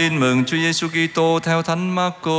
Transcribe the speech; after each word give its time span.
Tin 0.00 0.20
mừng 0.20 0.44
Chúa 0.44 0.56
Giêsu 0.56 0.88
Kitô 0.88 1.40
theo 1.42 1.62
Thánh 1.62 1.94
Marco. 1.94 2.30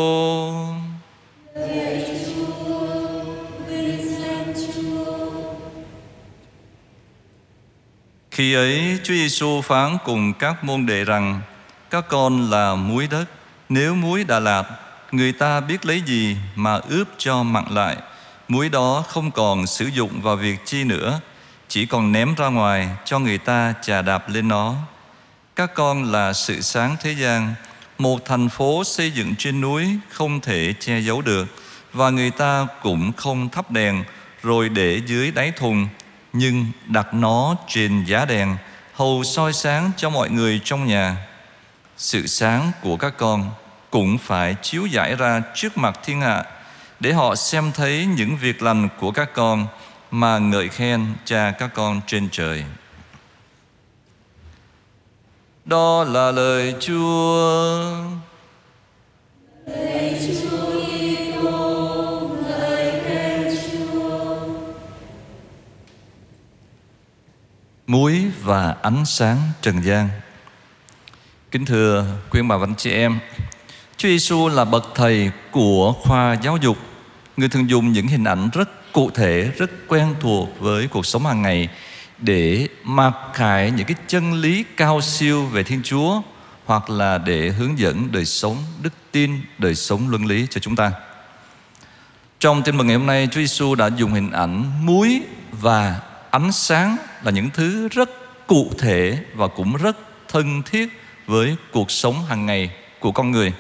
Khi 8.32 8.54
ấy, 8.54 9.00
Chúa 9.04 9.14
Giêsu 9.14 9.62
phán 9.62 9.98
cùng 10.06 10.34
các 10.34 10.64
môn 10.64 10.86
đệ 10.86 11.04
rằng, 11.04 11.42
các 11.90 12.06
con 12.10 12.50
là 12.50 12.76
muối 12.76 13.08
đất, 13.08 13.26
nếu 13.70 13.96
muối 13.96 14.24
đã 14.24 14.40
lạt, 14.40 14.64
người 15.12 15.32
ta 15.32 15.60
biết 15.60 15.86
lấy 15.86 16.02
gì 16.06 16.38
mà 16.56 16.80
ướp 16.90 17.08
cho 17.18 17.44
mặn 17.44 17.66
lại 17.70 17.98
muối 18.48 18.70
đó 18.70 19.04
không 19.08 19.32
còn 19.32 19.68
sử 19.68 19.86
dụng 19.86 20.22
vào 20.22 20.36
việc 20.36 20.66
chi 20.66 20.84
nữa, 20.84 21.20
chỉ 21.68 21.86
còn 21.86 22.12
ném 22.12 22.36
ra 22.36 22.48
ngoài 22.48 22.90
cho 23.06 23.20
người 23.20 23.38
ta 23.38 23.74
chà 23.82 24.02
đạp 24.02 24.30
lên 24.30 24.48
nó 24.48 24.76
các 25.56 25.74
con 25.74 26.12
là 26.12 26.34
sự 26.34 26.62
sáng 26.62 26.96
thế 27.02 27.12
gian, 27.12 27.54
một 27.98 28.26
thành 28.26 28.50
phố 28.50 28.84
xây 28.84 29.12
dựng 29.12 29.36
trên 29.36 29.62
núi 29.62 29.88
không 30.10 30.42
thể 30.42 30.74
che 30.80 31.00
giấu 31.00 31.22
được, 31.22 31.48
và 31.94 32.10
người 32.10 32.32
ta 32.32 32.68
cũng 32.82 33.14
không 33.14 33.50
thắp 33.50 33.72
đèn 33.72 34.04
rồi 34.44 34.70
để 34.70 35.02
dưới 35.06 35.32
đáy 35.32 35.52
thùng, 35.52 35.88
nhưng 36.34 36.66
đặt 36.88 37.14
nó 37.14 37.56
trên 37.68 38.06
giá 38.06 38.26
đèn, 38.26 38.58
hầu 38.94 39.24
soi 39.24 39.54
sáng 39.54 39.92
cho 39.98 40.10
mọi 40.10 40.30
người 40.30 40.62
trong 40.64 40.88
nhà 40.88 41.16
sự 41.98 42.28
sáng 42.28 42.72
của 42.82 42.98
các 42.98 43.14
con 43.18 43.50
cũng 43.90 44.18
phải 44.18 44.56
chiếu 44.62 44.86
giải 44.86 45.16
ra 45.16 45.42
trước 45.56 45.78
mặt 45.78 46.00
thiên 46.04 46.22
hạ, 46.22 46.44
để 47.00 47.14
họ 47.14 47.36
xem 47.36 47.72
thấy 47.76 48.06
những 48.06 48.38
việc 48.38 48.62
lành 48.62 48.90
của 49.00 49.12
các 49.12 49.34
con 49.34 49.68
mà 50.12 50.38
ngợi 50.38 50.70
khen 50.70 51.06
cha 51.26 51.54
các 51.60 51.70
con 51.74 52.02
trên 52.08 52.30
trời. 52.32 52.64
Đó 55.66 56.04
là 56.04 56.32
lời 56.32 56.76
Chúa. 56.80 57.94
Lời 59.66 60.20
Chúa 60.42 60.72
Kitô, 60.72 62.32
khen 63.06 63.56
Chúa. 63.72 64.36
Muối 67.88 68.22
và 68.44 68.76
ánh 68.82 69.06
sáng 69.06 69.38
trần 69.62 69.84
gian. 69.84 70.10
Kính 71.52 71.66
thưa 71.66 72.06
quý 72.30 72.42
bà 72.42 72.58
và 72.58 72.68
anh 72.68 72.76
chị 72.76 72.92
em, 72.92 73.20
Chúa 73.98 74.10
Giêsu 74.10 74.48
là 74.48 74.66
bậc 74.66 74.86
thầy 74.96 75.32
của 75.52 75.94
khoa 75.94 76.38
giáo 76.44 76.58
dục. 76.58 76.78
Người 77.38 77.50
thường 77.50 77.70
dùng 77.70 77.92
những 77.92 78.08
hình 78.08 78.24
ảnh 78.24 78.50
rất 78.54 78.94
cụ 78.94 79.10
thể, 79.14 79.52
rất 79.58 79.72
quen 79.88 80.16
thuộc 80.22 80.50
với 80.60 80.88
cuộc 80.88 81.06
sống 81.06 81.26
hàng 81.26 81.42
ngày 81.42 81.70
để 82.22 82.68
mặc 82.84 83.14
khải 83.34 83.72
những 83.72 83.86
cái 83.86 83.96
chân 84.08 84.34
lý 84.34 84.66
cao 84.78 85.02
siêu 85.02 85.46
về 85.46 85.64
Thiên 85.64 85.84
Chúa 85.84 86.22
hoặc 86.66 86.90
là 86.90 87.18
để 87.18 87.50
hướng 87.50 87.80
dẫn 87.80 88.12
đời 88.12 88.26
sống 88.26 88.58
đức 88.82 88.94
tin, 89.12 89.32
đời 89.58 89.76
sống 89.76 90.10
luân 90.10 90.26
lý 90.26 90.48
cho 90.50 90.60
chúng 90.60 90.76
ta. 90.76 90.92
Trong 92.40 92.64
tin 92.64 92.78
mừng 92.78 92.88
ngày 92.88 92.96
hôm 92.96 93.06
nay, 93.06 93.28
Chúa 93.32 93.42
Giêsu 93.42 93.76
đã 93.76 93.90
dùng 93.98 94.14
hình 94.14 94.32
ảnh 94.32 94.86
muối 94.86 95.22
và 95.52 96.00
ánh 96.32 96.52
sáng 96.52 96.98
là 97.24 97.32
những 97.32 97.50
thứ 97.50 97.88
rất 97.88 98.10
cụ 98.48 98.72
thể 98.80 99.18
và 99.34 99.48
cũng 99.48 99.76
rất 99.76 99.98
thân 100.28 100.62
thiết 100.64 100.90
với 101.28 101.56
cuộc 101.72 101.92
sống 101.92 102.26
hàng 102.26 102.46
ngày 102.46 102.72
của 103.00 103.12
con 103.12 103.32
người 103.32 103.54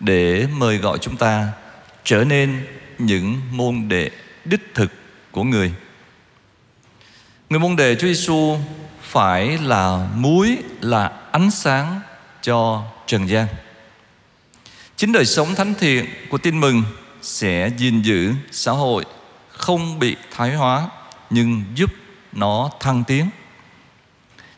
để 0.00 0.46
mời 0.56 0.78
gọi 0.78 0.98
chúng 0.98 1.16
ta 1.16 1.48
trở 2.04 2.24
nên 2.24 2.66
những 2.98 3.40
môn 3.50 3.88
đệ 3.88 4.10
đích 4.44 4.74
thực 4.74 4.92
của 5.32 5.44
người. 5.44 5.72
Người 7.50 7.60
môn 7.60 7.76
đệ 7.76 7.94
Chúa 7.94 8.06
Giêsu 8.06 8.58
phải 9.02 9.58
là 9.58 10.08
muối 10.14 10.58
là 10.80 11.12
ánh 11.32 11.50
sáng 11.50 12.00
cho 12.42 12.82
trần 13.06 13.28
gian. 13.28 13.46
Chính 14.96 15.12
đời 15.12 15.24
sống 15.24 15.54
thánh 15.54 15.74
thiện 15.74 16.06
của 16.30 16.38
tin 16.38 16.60
mừng 16.60 16.82
sẽ 17.22 17.70
gìn 17.76 18.02
giữ 18.02 18.32
xã 18.50 18.72
hội 18.72 19.04
không 19.48 19.98
bị 19.98 20.16
thái 20.30 20.54
hóa 20.54 20.88
nhưng 21.30 21.64
giúp 21.74 21.90
nó 22.32 22.70
thăng 22.80 23.04
tiến. 23.04 23.28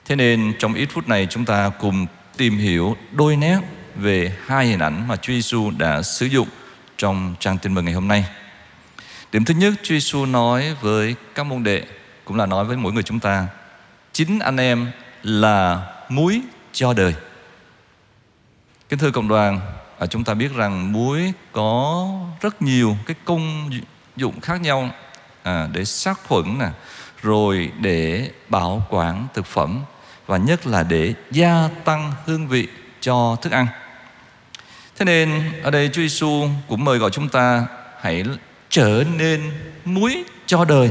Thế 0.05 0.17
nên 0.17 0.55
trong 0.59 0.75
ít 0.75 0.89
phút 0.93 1.09
này 1.09 1.27
chúng 1.31 1.45
ta 1.45 1.71
cùng 1.81 2.07
tìm 2.37 2.59
hiểu 2.59 2.97
đôi 3.13 3.37
nét 3.37 3.59
về 3.97 4.37
hai 4.47 4.67
hình 4.67 4.79
ảnh 4.79 5.09
mà 5.09 5.17
Chúa 5.17 5.33
Giêsu 5.33 5.71
đã 5.71 6.03
sử 6.03 6.27
dụng 6.27 6.49
trong 6.97 7.35
trang 7.41 7.59
tin 7.59 7.75
mừng 7.75 7.85
ngày 7.85 7.95
hôm 7.95 8.09
nay. 8.09 8.25
Điểm 9.33 9.45
thứ 9.45 9.55
nhất, 9.55 9.75
Chúa 9.83 9.95
Giêsu 9.95 10.27
nói 10.27 10.75
với 10.81 11.15
các 11.35 11.47
môn 11.47 11.63
đệ 11.63 11.85
cũng 12.29 12.37
là 12.37 12.47
nói 12.47 12.65
với 12.65 12.77
mỗi 12.77 12.93
người 12.93 13.03
chúng 13.03 13.21
ta, 13.21 13.47
chính 14.13 14.39
anh 14.39 14.57
em 14.57 14.91
là 15.23 15.87
muối 16.09 16.41
cho 16.73 16.93
đời. 16.93 17.15
Kính 18.89 18.99
thưa 18.99 19.11
cộng 19.11 19.29
đoàn, 19.29 19.61
à, 19.99 20.07
chúng 20.07 20.25
ta 20.25 20.35
biết 20.35 20.55
rằng 20.55 20.93
muối 20.93 21.33
có 21.53 22.09
rất 22.41 22.63
nhiều 22.63 22.97
cái 23.07 23.17
công 23.25 23.71
dụng 24.17 24.41
khác 24.41 24.61
nhau 24.61 24.91
à, 25.43 25.69
để 25.73 25.85
sát 25.85 26.19
khuẩn 26.29 26.59
nè, 26.59 26.69
rồi 27.23 27.73
để 27.81 28.31
bảo 28.49 28.87
quản 28.91 29.27
thực 29.35 29.47
phẩm 29.47 29.81
và 30.27 30.37
nhất 30.37 30.67
là 30.67 30.83
để 30.83 31.15
gia 31.31 31.69
tăng 31.85 32.13
hương 32.27 32.49
vị 32.49 32.69
cho 33.01 33.37
thức 33.43 33.53
ăn. 33.53 33.67
Thế 34.97 35.05
nên 35.05 35.53
ở 35.63 35.71
đây 35.71 35.91
Chúa 35.93 36.03
Giêsu 36.03 36.49
cũng 36.69 36.85
mời 36.85 36.99
gọi 36.99 37.11
chúng 37.11 37.29
ta 37.29 37.67
hãy 38.01 38.25
trở 38.71 39.05
nên 39.17 39.53
muối 39.85 40.25
cho 40.47 40.65
đời. 40.65 40.91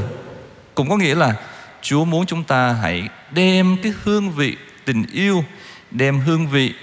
Cũng 0.78 0.88
có 0.88 0.96
nghĩa 0.96 1.14
là 1.14 1.34
Chúa 1.82 2.04
muốn 2.04 2.26
chúng 2.26 2.44
ta 2.44 2.72
hãy 2.72 3.08
đem 3.30 3.76
cái 3.82 3.92
hương 4.02 4.30
vị 4.30 4.56
tình 4.84 5.04
yêu, 5.12 5.44
đem 5.90 6.20
hương 6.20 6.46
vị 6.46 6.74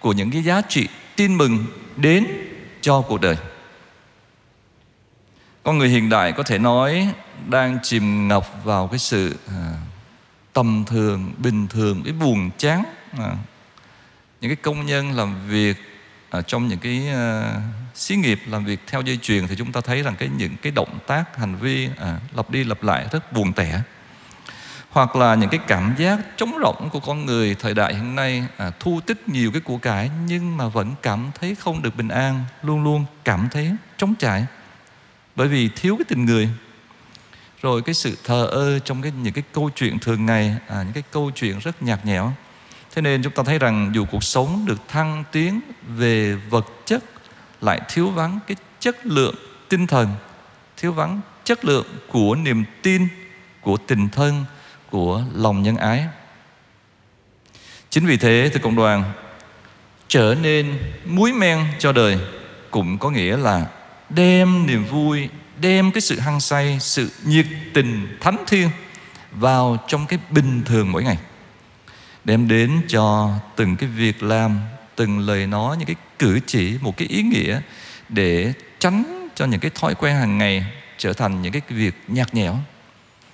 của 0.00 0.12
những 0.12 0.30
cái 0.30 0.42
giá 0.42 0.62
trị 0.68 0.88
tin 1.16 1.38
mừng 1.38 1.64
đến 1.96 2.26
cho 2.80 3.00
cuộc 3.00 3.20
đời. 3.20 3.36
Con 5.62 5.78
người 5.78 5.88
hiện 5.88 6.08
đại 6.08 6.32
có 6.32 6.42
thể 6.42 6.58
nói 6.58 7.08
đang 7.48 7.78
chìm 7.82 8.28
ngập 8.28 8.64
vào 8.64 8.88
cái 8.88 8.98
sự 8.98 9.36
à, 9.48 9.72
tầm 10.52 10.84
thường, 10.86 11.32
bình 11.38 11.66
thường, 11.68 12.02
cái 12.04 12.12
buồn 12.12 12.50
chán. 12.58 12.82
À, 13.18 13.36
những 14.40 14.50
cái 14.50 14.56
công 14.56 14.86
nhân 14.86 15.12
làm 15.12 15.48
việc 15.48 15.76
à, 16.34 16.40
trong 16.42 16.68
những 16.68 16.78
cái 16.78 17.08
à, 17.08 17.54
xí 17.94 18.16
nghiệp 18.16 18.40
làm 18.46 18.64
việc 18.64 18.80
theo 18.86 19.00
dây 19.00 19.18
chuyền 19.22 19.46
thì 19.46 19.56
chúng 19.56 19.72
ta 19.72 19.80
thấy 19.80 20.02
rằng 20.02 20.16
cái 20.18 20.28
những 20.36 20.56
cái 20.62 20.72
động 20.72 20.98
tác 21.06 21.36
hành 21.36 21.56
vi 21.56 21.88
à, 21.98 22.18
lặp 22.36 22.50
đi 22.50 22.64
lặp 22.64 22.82
lại 22.82 23.06
rất 23.12 23.32
buồn 23.32 23.52
tẻ. 23.52 23.80
Hoặc 24.90 25.16
là 25.16 25.34
những 25.34 25.50
cái 25.50 25.60
cảm 25.66 25.94
giác 25.98 26.18
trống 26.36 26.52
rỗng 26.62 26.90
của 26.92 27.00
con 27.00 27.26
người 27.26 27.54
thời 27.54 27.74
đại 27.74 27.94
hiện 27.94 28.14
nay 28.14 28.44
à, 28.56 28.70
thu 28.80 29.00
tích 29.06 29.28
nhiều 29.28 29.52
cái 29.52 29.60
của 29.60 29.78
cải 29.78 30.10
nhưng 30.26 30.56
mà 30.56 30.68
vẫn 30.68 30.94
cảm 31.02 31.30
thấy 31.40 31.54
không 31.54 31.82
được 31.82 31.96
bình 31.96 32.08
an 32.08 32.44
luôn 32.62 32.84
luôn 32.84 33.04
cảm 33.24 33.48
thấy 33.50 33.70
trống 33.98 34.14
trải. 34.14 34.46
Bởi 35.36 35.48
vì 35.48 35.68
thiếu 35.76 35.96
cái 35.96 36.04
tình 36.08 36.24
người. 36.24 36.48
Rồi 37.62 37.82
cái 37.82 37.94
sự 37.94 38.16
thờ 38.24 38.46
ơ 38.46 38.78
trong 38.78 39.02
cái 39.02 39.12
những 39.22 39.32
cái 39.32 39.44
câu 39.52 39.70
chuyện 39.74 39.98
thường 39.98 40.26
ngày 40.26 40.56
à, 40.68 40.82
những 40.82 40.92
cái 40.92 41.02
câu 41.12 41.30
chuyện 41.34 41.58
rất 41.58 41.82
nhạt 41.82 42.06
nhẽo 42.06 42.32
thế 42.94 43.02
nên 43.02 43.22
chúng 43.22 43.32
ta 43.32 43.42
thấy 43.42 43.58
rằng 43.58 43.90
dù 43.94 44.04
cuộc 44.04 44.24
sống 44.24 44.64
được 44.66 44.88
thăng 44.88 45.24
tiến 45.32 45.60
về 45.96 46.34
vật 46.34 46.66
chất, 46.84 47.04
lại 47.60 47.80
thiếu 47.88 48.08
vắng 48.08 48.38
cái 48.46 48.56
chất 48.80 49.06
lượng 49.06 49.34
tinh 49.68 49.86
thần, 49.86 50.08
thiếu 50.76 50.92
vắng 50.92 51.20
chất 51.44 51.64
lượng 51.64 51.86
của 52.12 52.34
niềm 52.34 52.64
tin, 52.82 53.08
của 53.60 53.76
tình 53.76 54.08
thân, 54.08 54.44
của 54.90 55.22
lòng 55.34 55.62
nhân 55.62 55.76
ái. 55.76 56.06
Chính 57.90 58.06
vì 58.06 58.16
thế 58.16 58.50
thì 58.52 58.60
cộng 58.62 58.76
đoàn, 58.76 59.12
trở 60.08 60.36
nên 60.42 60.78
muối 61.04 61.32
men 61.32 61.64
cho 61.78 61.92
đời 61.92 62.18
cũng 62.70 62.98
có 62.98 63.10
nghĩa 63.10 63.36
là 63.36 63.66
đem 64.08 64.66
niềm 64.66 64.84
vui, 64.84 65.28
đem 65.60 65.92
cái 65.92 66.00
sự 66.00 66.18
hăng 66.18 66.40
say, 66.40 66.78
sự 66.80 67.10
nhiệt 67.24 67.46
tình 67.74 68.18
thánh 68.20 68.36
thiêng 68.46 68.70
vào 69.30 69.78
trong 69.88 70.06
cái 70.06 70.18
bình 70.30 70.62
thường 70.64 70.92
mỗi 70.92 71.04
ngày 71.04 71.18
đem 72.24 72.48
đến 72.48 72.82
cho 72.88 73.30
từng 73.56 73.76
cái 73.76 73.88
việc 73.88 74.22
làm, 74.22 74.60
từng 74.96 75.18
lời 75.18 75.46
nói, 75.46 75.76
những 75.76 75.86
cái 75.86 75.96
cử 76.18 76.40
chỉ, 76.46 76.78
một 76.80 76.96
cái 76.96 77.08
ý 77.08 77.22
nghĩa 77.22 77.60
để 78.08 78.52
tránh 78.78 79.28
cho 79.34 79.46
những 79.46 79.60
cái 79.60 79.70
thói 79.74 79.94
quen 79.94 80.16
hàng 80.16 80.38
ngày 80.38 80.66
trở 80.98 81.12
thành 81.12 81.42
những 81.42 81.52
cái 81.52 81.62
việc 81.68 81.94
nhạt 82.08 82.34
nhẽo. 82.34 82.58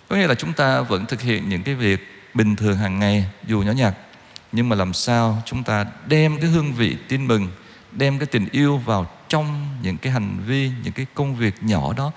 Có 0.09 0.17
nghĩa 0.17 0.27
là 0.27 0.35
chúng 0.35 0.53
ta 0.53 0.81
vẫn 0.81 1.07
thực 1.07 1.21
hiện 1.21 1.49
những 1.49 1.63
cái 1.63 1.75
việc 1.75 2.01
bình 2.35 2.57
thường 2.57 2.77
hàng 2.77 2.99
ngày, 2.99 3.25
dù 3.47 3.63
nhỏ 3.63 3.73
nhặt, 3.73 3.95
nhưng 4.53 4.69
mà 4.69 4.77
làm 4.77 4.93
sao 4.93 5.43
chúng 5.47 5.63
ta 5.63 5.87
đem 6.07 6.41
cái 6.41 6.51
hương 6.51 6.73
vị 6.73 6.97
tin 7.09 7.27
mừng, 7.27 7.49
đem 7.93 8.19
cái 8.19 8.27
tình 8.27 8.49
yêu 8.53 8.77
vào 8.79 9.11
trong 9.29 9.69
những 9.83 9.97
cái 9.97 10.13
hành 10.13 10.39
vi, 10.47 10.71
những 10.85 10.93
cái 10.93 11.07
công 11.15 11.37
việc 11.37 11.55
nhỏ 11.61 11.93
đó 11.97 12.13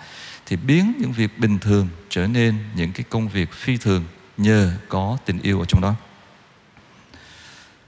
thì 0.45 0.55
biến 0.55 0.93
những 0.99 1.11
việc 1.11 1.39
bình 1.39 1.59
thường 1.59 1.87
trở 2.09 2.27
nên 2.27 2.55
những 2.75 2.91
cái 2.91 3.03
công 3.09 3.27
việc 3.27 3.53
phi 3.53 3.77
thường 3.77 4.03
nhờ 4.37 4.71
có 4.89 5.17
tình 5.25 5.39
yêu 5.41 5.59
ở 5.59 5.65
trong 5.65 5.81
đó 5.81 5.95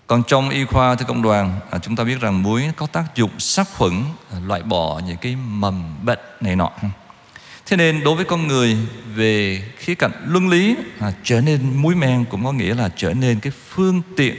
còn 0.07 0.23
trong 0.23 0.49
y 0.49 0.65
khoa 0.65 0.95
thưa 0.95 1.05
công 1.05 1.21
đoàn 1.21 1.59
à, 1.69 1.79
chúng 1.79 1.95
ta 1.95 2.03
biết 2.03 2.19
rằng 2.21 2.43
muối 2.43 2.63
có 2.75 2.87
tác 2.87 3.15
dụng 3.15 3.39
sát 3.39 3.67
khuẩn 3.77 4.03
à, 4.31 4.39
loại 4.47 4.63
bỏ 4.63 5.01
những 5.07 5.17
cái 5.17 5.35
mầm 5.35 6.05
bệnh 6.05 6.19
này 6.41 6.55
nọ. 6.55 6.71
Thế 7.65 7.77
nên 7.77 8.03
đối 8.03 8.15
với 8.15 8.25
con 8.25 8.47
người 8.47 8.77
về 9.15 9.63
khía 9.77 9.95
cạnh 9.95 10.11
luân 10.25 10.49
lý 10.49 10.75
à, 10.99 11.11
trở 11.23 11.41
nên 11.41 11.81
muối 11.81 11.95
men 11.95 12.25
cũng 12.25 12.45
có 12.45 12.51
nghĩa 12.51 12.73
là 12.73 12.89
trở 12.95 13.13
nên 13.13 13.39
cái 13.39 13.53
phương 13.69 14.01
tiện 14.17 14.35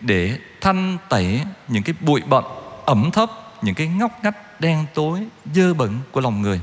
để 0.00 0.38
thanh 0.60 0.98
tẩy 1.08 1.40
những 1.68 1.82
cái 1.82 1.94
bụi 2.00 2.20
bặm 2.20 2.44
ẩm 2.84 3.10
thấp 3.10 3.30
những 3.62 3.74
cái 3.74 3.86
ngóc 3.86 4.24
ngách 4.24 4.60
đen 4.60 4.86
tối 4.94 5.20
dơ 5.54 5.74
bẩn 5.74 5.98
của 6.12 6.20
lòng 6.20 6.42
người. 6.42 6.60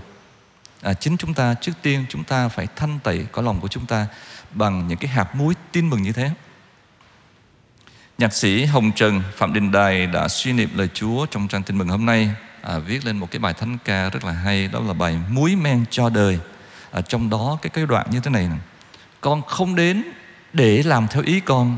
À, 0.81 0.93
chính 0.93 1.17
chúng 1.17 1.33
ta 1.33 1.55
trước 1.61 1.71
tiên 1.81 2.05
chúng 2.09 2.23
ta 2.23 2.47
phải 2.47 2.67
thanh 2.75 2.99
tẩy 3.03 3.25
có 3.31 3.41
lòng 3.41 3.61
của 3.61 3.67
chúng 3.67 3.85
ta 3.85 4.07
bằng 4.51 4.87
những 4.87 4.97
cái 4.97 5.11
hạt 5.11 5.35
muối 5.35 5.53
tin 5.71 5.89
mừng 5.89 6.01
như 6.01 6.11
thế 6.11 6.31
nhạc 8.21 8.33
sĩ 8.33 8.65
Hồng 8.65 8.91
Trần 8.95 9.21
Phạm 9.35 9.53
Đình 9.53 9.71
Đài 9.71 10.05
đã 10.05 10.27
suy 10.27 10.53
niệm 10.53 10.69
lời 10.75 10.89
Chúa 10.93 11.25
trong 11.25 11.47
trang 11.47 11.63
tin 11.63 11.77
mừng 11.77 11.87
hôm 11.87 12.05
nay. 12.05 12.29
À, 12.61 12.79
viết 12.79 13.05
lên 13.05 13.17
một 13.17 13.31
cái 13.31 13.39
bài 13.39 13.53
thánh 13.53 13.77
ca 13.85 14.09
rất 14.09 14.23
là 14.23 14.31
hay 14.31 14.67
đó 14.67 14.79
là 14.87 14.93
bài 14.93 15.17
muối 15.29 15.55
men 15.55 15.85
cho 15.91 16.09
đời. 16.09 16.39
À, 16.91 17.01
trong 17.01 17.29
đó 17.29 17.57
cái 17.61 17.69
cái 17.69 17.85
đoạn 17.85 18.07
như 18.11 18.19
thế 18.19 18.31
này, 18.31 18.47
này 18.47 18.57
con 19.21 19.41
không 19.41 19.75
đến 19.75 20.03
để 20.53 20.83
làm 20.83 21.07
theo 21.07 21.23
ý 21.23 21.39
con 21.39 21.77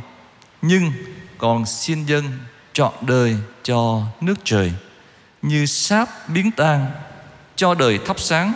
nhưng 0.62 0.92
con 1.38 1.66
xin 1.66 2.06
dân 2.06 2.24
chọn 2.74 2.94
đời 3.01 3.38
cho 3.63 4.01
nước 4.22 4.36
trời. 4.44 4.74
Như 5.42 5.66
sáp 5.66 6.30
biến 6.30 6.51
tan 6.51 6.92
cho 7.56 7.74
đời 7.74 8.00
thắp 8.06 8.19
sáng. 8.19 8.54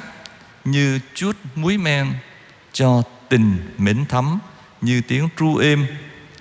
Như 0.65 0.99
chút 1.13 1.37
muối 1.55 1.77
men 1.77 2.13
cho 2.73 3.03
tình 3.29 3.57
mến 3.77 4.05
thắm. 4.05 4.39
Như 4.81 5.01
tiếng 5.07 5.29
tru 5.37 5.57
êm 5.57 5.85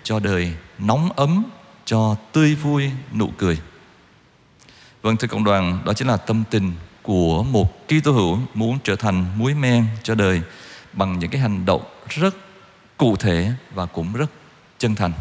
cho 0.03 0.19
đời 0.19 0.53
nóng 0.79 1.13
ấm 1.13 1.45
cho 1.85 2.17
tươi 2.33 2.55
vui 2.55 2.91
nụ 3.13 3.31
cười 3.39 3.59
vâng 5.03 5.17
thưa 5.17 5.29
cộng 5.29 5.45
đoàn 5.45 5.79
đó 5.85 5.93
chính 5.93 6.09
là 6.09 6.17
tâm 6.17 6.45
tình 6.51 6.73
của 7.03 7.43
một 7.43 7.87
Kitô 7.89 8.13
hữu 8.13 8.39
muốn 8.55 8.79
trở 8.85 8.97
thành 8.97 9.25
muối 9.37 9.55
men 9.55 9.87
cho 10.03 10.15
đời 10.15 10.43
bằng 10.93 11.19
những 11.19 11.31
cái 11.31 11.41
hành 11.41 11.67
động 11.67 11.83
rất 12.09 12.35
cụ 12.97 13.17
thể 13.17 13.53
và 13.75 13.87
cũng 13.87 14.13
rất 14.13 14.31
chân 14.79 14.95
thành. 14.95 15.13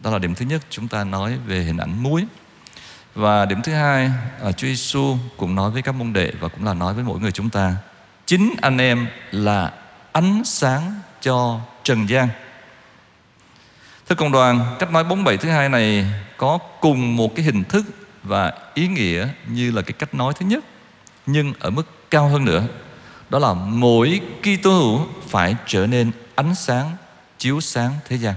Đó 0.00 0.10
là 0.10 0.18
điểm 0.18 0.34
thứ 0.34 0.44
nhất 0.44 0.62
chúng 0.70 0.88
ta 0.88 1.04
nói 1.04 1.38
về 1.46 1.60
hình 1.60 1.76
ảnh 1.76 2.02
muối. 2.02 2.24
Và 3.14 3.44
điểm 3.44 3.62
thứ 3.62 3.72
hai, 3.72 4.10
à, 4.42 4.52
Chúa 4.52 4.66
Giêsu 4.66 5.16
cũng 5.36 5.54
nói 5.54 5.70
với 5.70 5.82
các 5.82 5.94
môn 5.94 6.12
đệ 6.12 6.32
và 6.40 6.48
cũng 6.48 6.64
là 6.64 6.74
nói 6.74 6.94
với 6.94 7.04
mỗi 7.04 7.20
người 7.20 7.32
chúng 7.32 7.50
ta. 7.50 7.76
Chính 8.26 8.54
anh 8.62 8.78
em 8.78 9.06
là 9.30 9.72
ánh 10.12 10.42
sáng 10.44 11.00
cho 11.20 11.60
trần 11.82 12.08
gian. 12.08 12.28
Thưa 14.08 14.14
cộng 14.14 14.32
đoàn, 14.32 14.76
cách 14.78 14.92
nói 14.92 15.04
47 15.04 15.36
thứ 15.36 15.48
hai 15.48 15.68
này 15.68 16.06
có 16.36 16.58
cùng 16.80 17.16
một 17.16 17.34
cái 17.34 17.44
hình 17.44 17.64
thức 17.64 17.84
và 18.22 18.52
ý 18.74 18.88
nghĩa 18.88 19.28
như 19.46 19.70
là 19.70 19.82
cái 19.82 19.92
cách 19.92 20.14
nói 20.14 20.32
thứ 20.38 20.46
nhất 20.46 20.64
nhưng 21.26 21.52
ở 21.58 21.70
mức 21.70 22.10
cao 22.10 22.28
hơn 22.28 22.44
nữa 22.44 22.66
đó 23.30 23.38
là 23.38 23.52
mỗi 23.54 24.20
Kitô 24.42 24.70
hữu 24.70 25.06
phải 25.28 25.56
trở 25.66 25.86
nên 25.86 26.10
ánh 26.34 26.54
sáng 26.54 26.96
chiếu 27.38 27.60
sáng 27.60 27.92
thế 28.08 28.16
gian. 28.16 28.34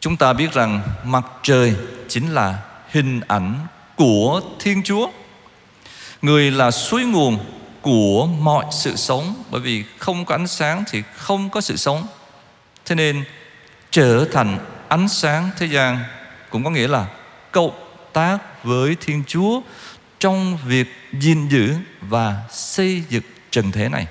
Chúng 0.00 0.16
ta 0.16 0.32
biết 0.32 0.52
rằng 0.52 0.82
mặt 1.04 1.24
trời 1.42 1.74
chính 2.08 2.34
là 2.34 2.58
hình 2.90 3.20
ảnh 3.20 3.66
của 3.96 4.40
Thiên 4.60 4.82
Chúa. 4.82 5.10
Người 6.22 6.50
là 6.50 6.70
suối 6.70 7.04
nguồn 7.04 7.38
của 7.80 8.26
mọi 8.26 8.64
sự 8.72 8.96
sống 8.96 9.34
bởi 9.50 9.60
vì 9.60 9.84
không 9.98 10.24
có 10.24 10.34
ánh 10.34 10.46
sáng 10.46 10.84
thì 10.90 11.02
không 11.16 11.50
có 11.50 11.60
sự 11.60 11.76
sống. 11.76 12.06
Thế 12.84 12.94
nên 12.94 13.24
trở 13.90 14.24
thành 14.32 14.58
ánh 14.88 15.08
sáng 15.08 15.50
thế 15.56 15.66
gian 15.66 15.98
cũng 16.50 16.64
có 16.64 16.70
nghĩa 16.70 16.88
là 16.88 17.06
cộng 17.52 17.94
tác 18.12 18.64
với 18.64 18.96
Thiên 19.00 19.22
Chúa 19.26 19.60
trong 20.18 20.58
việc 20.66 20.88
gìn 21.12 21.48
giữ 21.48 21.74
và 22.00 22.44
xây 22.50 23.04
dựng 23.08 23.22
trần 23.50 23.72
thế 23.72 23.88
này. 23.88 24.06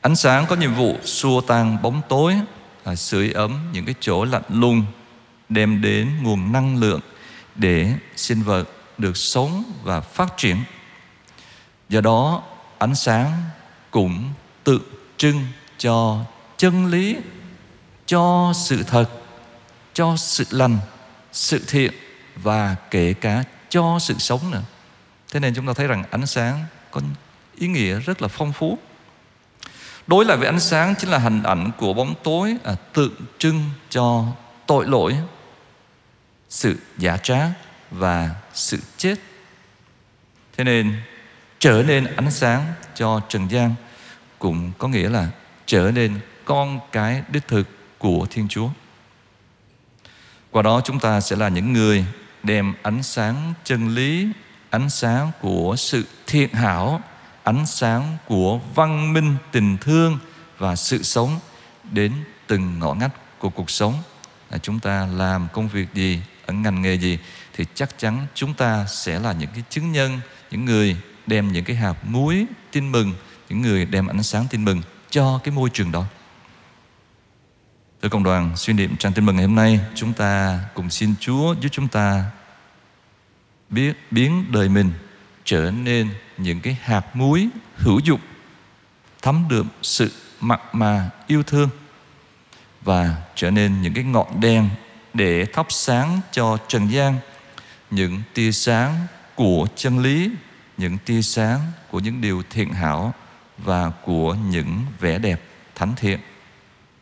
Ánh 0.00 0.16
sáng 0.16 0.46
có 0.46 0.56
nhiệm 0.56 0.74
vụ 0.74 0.96
xua 1.04 1.40
tan 1.40 1.82
bóng 1.82 2.02
tối, 2.08 2.34
là 2.84 2.94
sưởi 2.94 3.32
ấm 3.32 3.68
những 3.72 3.84
cái 3.84 3.94
chỗ 4.00 4.24
lạnh 4.24 4.42
lùng, 4.48 4.84
đem 5.48 5.82
đến 5.82 6.10
nguồn 6.22 6.52
năng 6.52 6.76
lượng 6.76 7.00
để 7.54 7.92
sinh 8.16 8.42
vật 8.42 8.64
được 8.98 9.16
sống 9.16 9.64
và 9.82 10.00
phát 10.00 10.36
triển. 10.36 10.56
Do 11.88 12.00
đó, 12.00 12.42
ánh 12.78 12.94
sáng 12.94 13.32
cũng 13.90 14.32
tượng 14.64 14.82
trưng 15.16 15.44
cho 15.78 16.24
chân 16.56 16.86
lý, 16.86 17.16
cho 18.10 18.52
sự 18.54 18.82
thật, 18.82 19.06
cho 19.92 20.16
sự 20.16 20.44
lành, 20.50 20.78
sự 21.32 21.64
thiện 21.68 21.92
và 22.36 22.76
kể 22.90 23.14
cả 23.20 23.44
cho 23.68 23.98
sự 24.00 24.14
sống 24.18 24.50
nữa. 24.50 24.62
Thế 25.32 25.40
nên 25.40 25.54
chúng 25.54 25.66
ta 25.66 25.72
thấy 25.72 25.86
rằng 25.86 26.04
ánh 26.10 26.26
sáng 26.26 26.64
có 26.90 27.00
ý 27.58 27.68
nghĩa 27.68 28.00
rất 28.00 28.22
là 28.22 28.28
phong 28.28 28.52
phú. 28.52 28.78
Đối 30.06 30.24
lại 30.24 30.36
với 30.36 30.46
ánh 30.46 30.60
sáng 30.60 30.94
chính 30.98 31.10
là 31.10 31.18
hình 31.18 31.42
ảnh 31.42 31.70
của 31.78 31.92
bóng 31.92 32.14
tối 32.22 32.56
à, 32.64 32.74
tượng 32.92 33.14
trưng 33.38 33.64
cho 33.90 34.26
tội 34.66 34.86
lỗi, 34.86 35.16
sự 36.48 36.76
giả 36.98 37.16
trá 37.16 37.48
và 37.90 38.30
sự 38.54 38.78
chết. 38.96 39.14
Thế 40.56 40.64
nên 40.64 41.00
trở 41.58 41.82
nên 41.86 42.16
ánh 42.16 42.30
sáng 42.30 42.72
cho 42.94 43.20
trần 43.28 43.50
gian 43.50 43.74
cũng 44.38 44.72
có 44.78 44.88
nghĩa 44.88 45.08
là 45.08 45.28
trở 45.66 45.90
nên 45.94 46.20
con 46.44 46.80
cái 46.92 47.22
đích 47.28 47.48
thực 47.48 47.79
của 48.00 48.26
Thiên 48.30 48.48
Chúa. 48.48 48.68
Qua 50.50 50.62
đó 50.62 50.80
chúng 50.84 51.00
ta 51.00 51.20
sẽ 51.20 51.36
là 51.36 51.48
những 51.48 51.72
người 51.72 52.04
đem 52.42 52.74
ánh 52.82 53.02
sáng 53.02 53.54
chân 53.64 53.94
lý, 53.94 54.28
ánh 54.70 54.90
sáng 54.90 55.30
của 55.40 55.74
sự 55.78 56.06
thiện 56.26 56.52
hảo, 56.52 57.00
ánh 57.44 57.66
sáng 57.66 58.16
của 58.26 58.60
văn 58.74 59.12
minh 59.12 59.36
tình 59.52 59.78
thương 59.80 60.18
và 60.58 60.76
sự 60.76 61.02
sống 61.02 61.40
đến 61.92 62.12
từng 62.46 62.78
ngõ 62.78 62.94
ngách 62.94 63.38
của 63.38 63.50
cuộc 63.50 63.70
sống. 63.70 63.94
Là 64.50 64.58
chúng 64.58 64.80
ta 64.80 65.06
làm 65.06 65.48
công 65.52 65.68
việc 65.68 65.94
gì, 65.94 66.22
ở 66.46 66.52
ngành 66.52 66.82
nghề 66.82 66.94
gì 66.94 67.18
thì 67.52 67.64
chắc 67.74 67.98
chắn 67.98 68.26
chúng 68.34 68.54
ta 68.54 68.86
sẽ 68.86 69.18
là 69.18 69.32
những 69.32 69.50
cái 69.54 69.64
chứng 69.70 69.92
nhân, 69.92 70.20
những 70.50 70.64
người 70.64 70.96
đem 71.26 71.52
những 71.52 71.64
cái 71.64 71.76
hạt 71.76 71.94
muối 72.04 72.46
tin 72.72 72.92
mừng, 72.92 73.12
những 73.48 73.62
người 73.62 73.84
đem 73.84 74.06
ánh 74.06 74.22
sáng 74.22 74.46
tin 74.50 74.64
mừng 74.64 74.82
cho 75.10 75.40
cái 75.44 75.54
môi 75.54 75.70
trường 75.70 75.92
đó. 75.92 76.04
Thưa 78.02 78.08
cộng 78.08 78.22
đoàn, 78.22 78.56
suy 78.56 78.72
niệm 78.72 78.96
trang 78.96 79.12
tin 79.12 79.26
mừng 79.26 79.36
ngày 79.36 79.44
hôm 79.44 79.54
nay, 79.54 79.80
chúng 79.94 80.12
ta 80.12 80.60
cùng 80.74 80.90
xin 80.90 81.14
Chúa 81.20 81.54
giúp 81.60 81.68
chúng 81.72 81.88
ta 81.88 82.24
biết 83.70 83.92
biến 84.10 84.44
đời 84.52 84.68
mình 84.68 84.92
trở 85.44 85.70
nên 85.70 86.10
những 86.38 86.60
cái 86.60 86.76
hạt 86.82 87.16
muối 87.16 87.48
hữu 87.76 87.98
dụng, 87.98 88.20
thấm 89.22 89.44
đượm 89.48 89.68
sự 89.82 90.12
mặn 90.40 90.58
mà 90.72 91.10
yêu 91.26 91.42
thương 91.42 91.68
và 92.82 93.16
trở 93.34 93.50
nên 93.50 93.82
những 93.82 93.94
cái 93.94 94.04
ngọn 94.04 94.40
đèn 94.40 94.68
để 95.14 95.46
thắp 95.46 95.66
sáng 95.68 96.20
cho 96.32 96.58
trần 96.68 96.92
gian 96.92 97.16
những 97.90 98.22
tia 98.34 98.52
sáng 98.52 98.94
của 99.34 99.66
chân 99.76 99.98
lý, 99.98 100.30
những 100.76 100.98
tia 100.98 101.22
sáng 101.22 101.60
của 101.90 102.00
những 102.00 102.20
điều 102.20 102.42
thiện 102.50 102.72
hảo 102.72 103.14
và 103.58 103.90
của 104.04 104.34
những 104.34 104.80
vẻ 105.00 105.18
đẹp 105.18 105.42
thánh 105.74 105.92
thiện. 105.96 106.20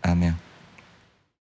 Amen. 0.00 0.32